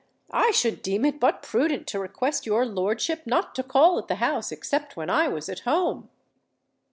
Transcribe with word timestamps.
I 0.33 0.49
should 0.49 0.81
deem 0.81 1.05
it 1.05 1.19
but 1.19 1.43
prudent 1.43 1.85
to 1.89 1.99
request 1.99 2.47
your 2.47 2.65
lordship 2.65 3.21
not 3.27 3.53
to 3.53 3.61
call 3.61 3.99
at 3.99 4.07
the 4.07 4.15
house 4.15 4.51
except 4.51 4.97
when 4.97 5.11
I 5.11 5.27
was 5.27 5.47
at 5.47 5.59
home!" 5.59 6.09